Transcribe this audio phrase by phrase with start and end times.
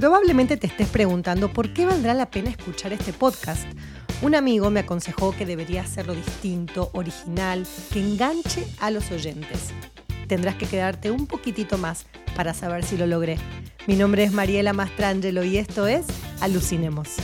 [0.00, 3.66] Probablemente te estés preguntando por qué valdrá la pena escuchar este podcast.
[4.22, 9.74] Un amigo me aconsejó que debería hacerlo distinto, original, que enganche a los oyentes.
[10.26, 13.36] Tendrás que quedarte un poquitito más para saber si lo logré.
[13.86, 16.06] Mi nombre es Mariela Mastrangelo y esto es
[16.40, 17.16] Alucinemos.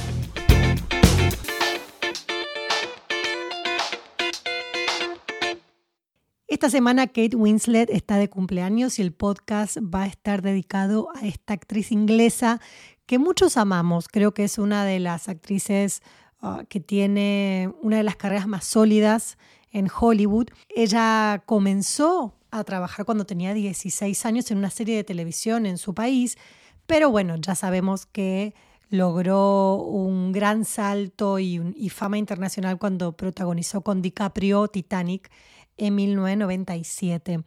[6.56, 11.27] Esta semana Kate Winslet está de cumpleaños y el podcast va a estar dedicado a
[11.27, 12.62] esta actriz inglesa
[13.05, 14.09] que muchos amamos.
[14.09, 16.00] Creo que es una de las actrices
[16.41, 19.37] uh, que tiene una de las carreras más sólidas
[19.70, 20.47] en Hollywood.
[20.74, 25.92] Ella comenzó a trabajar cuando tenía 16 años en una serie de televisión en su
[25.92, 26.38] país,
[26.86, 28.55] pero bueno, ya sabemos que
[28.88, 35.30] logró un gran salto y fama internacional cuando protagonizó con DiCaprio Titanic
[35.76, 37.41] en 1997.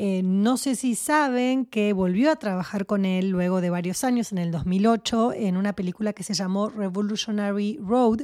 [0.00, 4.30] Eh, no sé si saben que volvió a trabajar con él luego de varios años,
[4.30, 8.20] en el 2008, en una película que se llamó Revolutionary Road,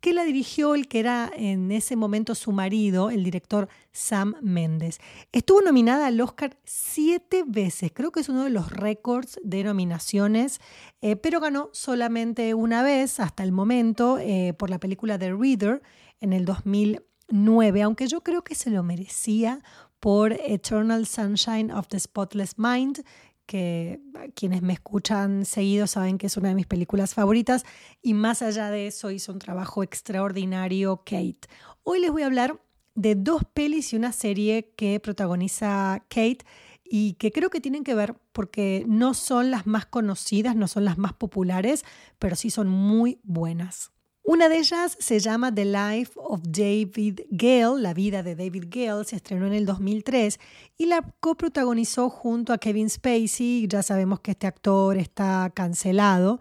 [0.00, 5.00] que la dirigió el que era en ese momento su marido, el director Sam Mendes.
[5.32, 10.60] Estuvo nominada al Oscar siete veces, creo que es uno de los récords de nominaciones,
[11.02, 15.82] eh, pero ganó solamente una vez hasta el momento eh, por la película The Reader
[16.20, 16.46] en el
[17.32, 19.60] 2000 aunque yo creo que se lo merecía
[20.00, 23.04] por Eternal Sunshine of the Spotless Mind,
[23.46, 24.00] que
[24.34, 27.64] quienes me escuchan seguido saben que es una de mis películas favoritas
[28.02, 31.48] y más allá de eso hizo un trabajo extraordinario Kate.
[31.82, 32.60] Hoy les voy a hablar
[32.94, 36.44] de dos pelis y una serie que protagoniza Kate
[36.84, 40.84] y que creo que tienen que ver porque no son las más conocidas, no son
[40.84, 41.84] las más populares,
[42.18, 43.92] pero sí son muy buenas.
[44.24, 49.04] Una de ellas se llama The Life of David Gale, la vida de David Gale,
[49.04, 50.38] se estrenó en el 2003
[50.78, 53.66] y la coprotagonizó junto a Kevin Spacey.
[53.66, 56.38] Ya sabemos que este actor está cancelado.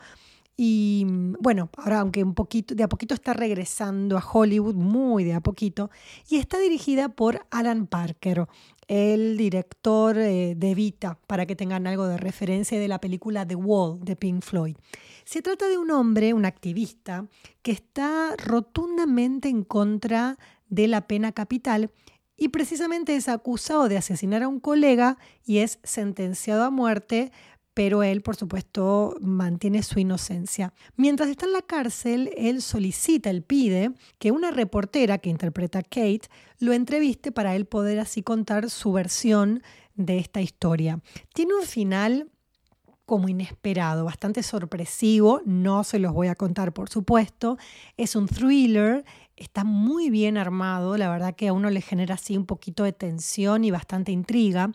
[0.55, 1.07] Y
[1.39, 5.41] bueno, ahora aunque un poquito, de a poquito está regresando a Hollywood, muy de a
[5.41, 5.89] poquito,
[6.29, 8.45] y está dirigida por Alan Parker,
[8.91, 13.55] el director eh, de Vita, para que tengan algo de referencia de la película The
[13.55, 14.75] Wall de Pink Floyd.
[15.23, 17.25] Se trata de un hombre, un activista,
[17.61, 20.37] que está rotundamente en contra
[20.67, 21.89] de la pena capital
[22.35, 27.31] y precisamente es acusado de asesinar a un colega y es sentenciado a muerte
[27.83, 30.71] pero él, por supuesto, mantiene su inocencia.
[30.97, 35.81] Mientras está en la cárcel, él solicita, él pide que una reportera que interpreta a
[35.81, 39.63] Kate lo entreviste para él poder así contar su versión
[39.95, 40.99] de esta historia.
[41.33, 42.29] Tiene un final
[43.07, 47.57] como inesperado, bastante sorpresivo, no se los voy a contar por supuesto,
[47.97, 49.03] es un thriller,
[49.35, 52.93] está muy bien armado, la verdad que a uno le genera así un poquito de
[52.93, 54.71] tensión y bastante intriga,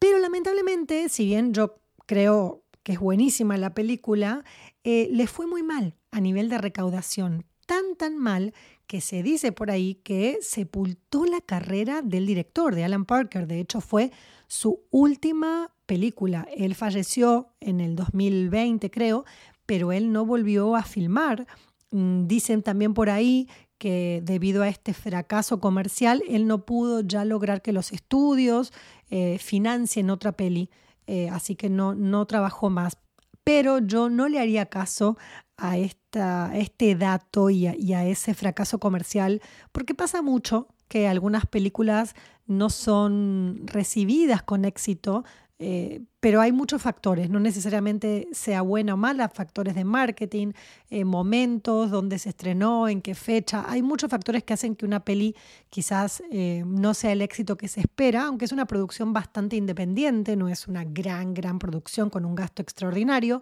[0.00, 1.76] pero lamentablemente, si bien yo
[2.06, 4.44] creo que es buenísima la película,
[4.84, 8.52] eh, le fue muy mal a nivel de recaudación, tan tan mal
[8.86, 13.46] que se dice por ahí que sepultó la carrera del director, de Alan Parker.
[13.46, 14.12] De hecho, fue
[14.48, 16.46] su última película.
[16.54, 19.24] Él falleció en el 2020, creo,
[19.64, 21.46] pero él no volvió a filmar.
[21.90, 23.48] Mm, dicen también por ahí
[23.78, 28.72] que debido a este fracaso comercial, él no pudo ya lograr que los estudios
[29.10, 30.70] eh, financien otra peli.
[31.06, 32.96] Eh, así que no, no trabajó más.
[33.44, 35.16] Pero yo no le haría caso
[35.56, 39.40] a, esta, este dato y a, ese fracaso comercial,
[39.72, 42.14] porque pasa mucho que algunas películas
[42.46, 45.24] no son recibidas con éxito
[45.64, 50.54] eh, pero hay muchos factores, no necesariamente sea buena o mala, factores de marketing,
[50.90, 53.64] eh, momentos, dónde se estrenó, en qué fecha.
[53.68, 55.36] Hay muchos factores que hacen que una peli
[55.70, 60.34] quizás eh, no sea el éxito que se espera, aunque es una producción bastante independiente,
[60.34, 63.40] no es una gran, gran producción con un gasto extraordinario,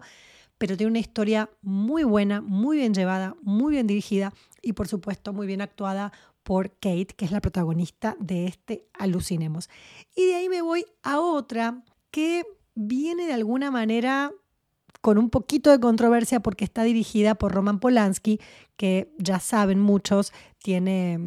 [0.59, 5.33] pero tiene una historia muy buena, muy bien llevada, muy bien dirigida y por supuesto
[5.33, 6.11] muy bien actuada
[6.43, 9.69] por Kate, que es la protagonista de este Alucinemos.
[10.15, 14.31] Y de ahí me voy a otra que viene de alguna manera
[15.01, 18.39] con un poquito de controversia porque está dirigida por Roman Polanski,
[18.77, 21.19] que ya saben muchos, tiene,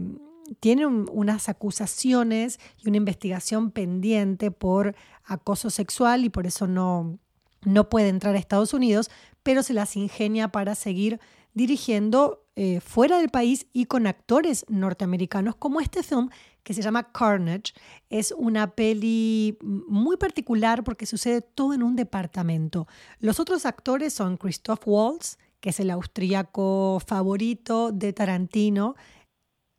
[0.60, 4.94] tiene unas acusaciones y una investigación pendiente por
[5.24, 7.18] acoso sexual y por eso no,
[7.64, 9.10] no puede entrar a Estados Unidos,
[9.42, 11.18] pero se las ingenia para seguir
[11.54, 16.30] dirigiendo eh, fuera del país y con actores norteamericanos, como este film
[16.62, 17.74] que se llama Carnage.
[18.10, 22.86] Es una peli muy particular porque sucede todo en un departamento.
[23.18, 28.94] Los otros actores son Christoph Waltz, que es el austríaco favorito de Tarantino,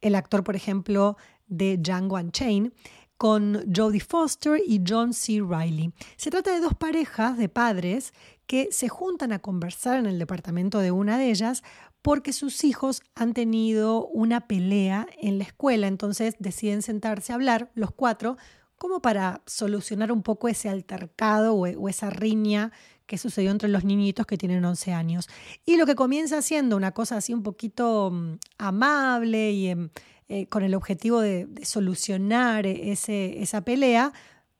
[0.01, 1.15] el actor, por ejemplo,
[1.47, 2.73] de Django Unchained.
[3.17, 5.41] Con Jodie Foster y John C.
[5.41, 5.93] Riley.
[6.17, 8.13] Se trata de dos parejas de padres
[8.47, 11.63] que se juntan a conversar en el departamento de una de ellas
[12.01, 17.71] porque sus hijos han tenido una pelea en la escuela, entonces deciden sentarse a hablar
[17.73, 18.37] los cuatro
[18.77, 22.71] como para solucionar un poco ese altercado o, esa riña
[23.07, 25.27] que sucedió entre los niñitos que tienen 11 años.
[25.65, 29.89] Y lo que comienza siendo una cosa así un poquito mm, amable y em,
[30.27, 34.13] eh, con el objetivo de, solucionar ese, esa pelea,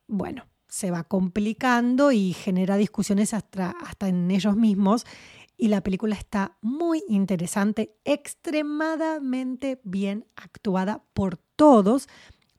[0.08, 5.06] bueno, se va complicando y genera discusiones hasta, hasta en ellos mismos
[5.58, 12.08] y la película está muy interesante, extremadamente bien actuada por todos,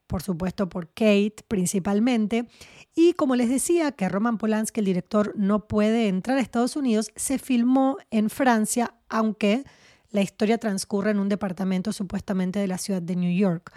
[0.07, 2.49] por supuesto por Kate principalmente.
[2.95, 7.11] Y como les decía que Roman Polanski, el director, no puede entrar a Estados Unidos,
[7.17, 9.65] se filmó en Francia, aunque
[10.11, 13.73] la historia transcurre en un departamento supuestamente de la ciudad de New York.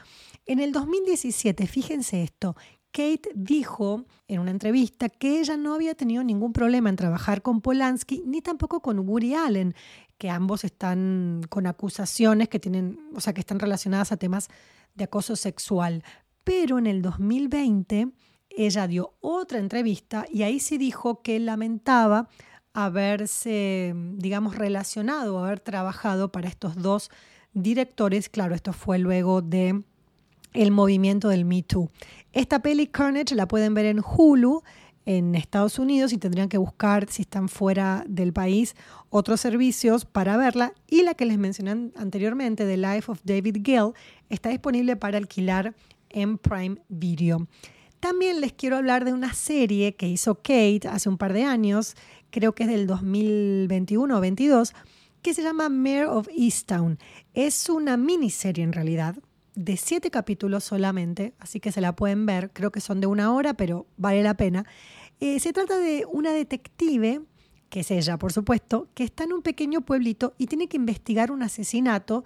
[0.45, 2.55] En el 2017, fíjense esto,
[2.91, 7.61] Kate dijo en una entrevista que ella no había tenido ningún problema en trabajar con
[7.61, 9.75] Polanski ni tampoco con Woody Allen,
[10.17, 14.49] que ambos están con acusaciones que tienen, o sea, que están relacionadas a temas
[14.95, 16.03] de acoso sexual.
[16.43, 18.09] Pero en el 2020
[18.49, 22.27] ella dio otra entrevista y ahí sí dijo que lamentaba
[22.74, 27.10] haberse, digamos, relacionado, haber trabajado para estos dos
[27.54, 28.30] directores.
[28.30, 29.83] Claro, esto fue luego de
[30.54, 31.89] el movimiento del Me Too.
[32.33, 34.63] Esta peli Carnage la pueden ver en Hulu
[35.06, 38.75] en Estados Unidos y tendrían que buscar si están fuera del país
[39.10, 43.94] otros servicios para verla y la que les mencioné anteriormente, The Life of David Gill,
[44.30, 45.74] está disponible para alquilar
[46.10, 47.48] en Prime Video.
[48.00, 51.96] También les quiero hablar de una serie que hizo Kate hace un par de años,
[52.30, 54.74] creo que es del 2021 o 22,
[55.22, 56.98] que se llama Mayor of Easttown.
[57.34, 59.18] Es una miniserie en realidad,
[59.56, 63.34] de siete capítulos solamente, así que se la pueden ver, creo que son de una
[63.34, 64.66] hora, pero vale la pena.
[65.19, 67.22] Eh, se trata de una detective,
[67.69, 71.31] que es ella, por supuesto, que está en un pequeño pueblito y tiene que investigar
[71.31, 72.24] un asesinato,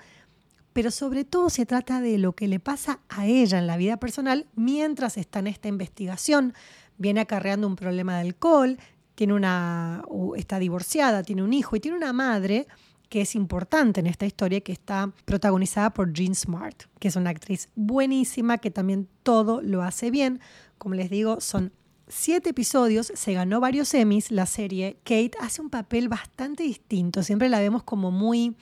[0.74, 3.98] pero sobre todo se trata de lo que le pasa a ella en la vida
[3.98, 6.54] personal mientras está en esta investigación.
[6.98, 8.78] Viene acarreando un problema de alcohol,
[9.16, 10.04] tiene una,
[10.36, 12.68] está divorciada, tiene un hijo y tiene una madre
[13.10, 17.30] que es importante en esta historia, que está protagonizada por Jean Smart, que es una
[17.30, 20.40] actriz buenísima, que también todo lo hace bien.
[20.80, 21.72] Como les digo, son
[22.08, 24.98] siete episodios, se ganó varios Emmys la serie.
[25.04, 28.56] Kate hace un papel bastante distinto, siempre la vemos como muy,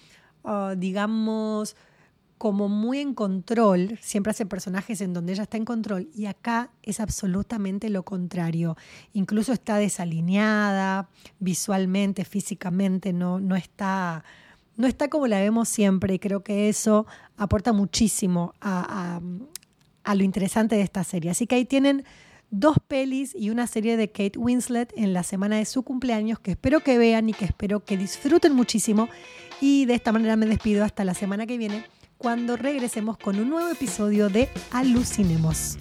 [0.44, 1.78] ah, digamos,
[2.41, 6.71] como muy en control, siempre hace personajes en donde ella está en control y acá
[6.81, 8.75] es absolutamente lo contrario.
[9.13, 11.07] Incluso está desalineada
[11.38, 14.23] visualmente, físicamente, no, no está
[14.75, 17.05] no está como la vemos siempre y creo que eso
[17.38, 19.21] aporta muchísimo a,
[20.15, 21.29] lo interesante de esta serie.
[21.29, 22.05] Así que ahí tienen
[22.49, 26.49] dos pelis y una serie de Kate Winslet en la semana de su cumpleaños que
[26.49, 29.09] espero que vean y que espero que disfruten muchísimo.
[29.61, 31.85] Y de esta manera me despido hasta la semana que viene
[32.21, 35.79] cuando regresemos con un nuevo episodio de Alucinemos.